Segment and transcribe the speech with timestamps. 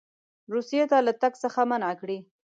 [0.53, 2.17] روسیې ته له تګ څخه منع کړي.